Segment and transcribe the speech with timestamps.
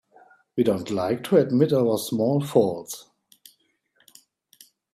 [0.57, 3.05] We don't like to admit our small faults.